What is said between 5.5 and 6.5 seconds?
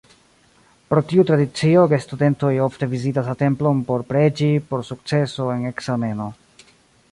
en ekzameno.